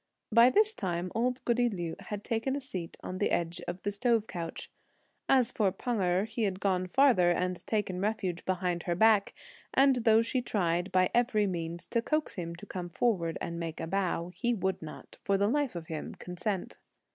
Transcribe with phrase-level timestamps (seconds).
[0.31, 3.91] By this time old goody Liu had taken a seat on the edge of the
[3.91, 4.71] stove couch.
[5.29, 9.35] As for Pan Erh, he had gone further, and taken refuge behind her back;
[9.75, 13.79] and though she tried, by every means, to coax him to come forward and make
[13.79, 16.79] a bow, he would not, for the life of him, consent.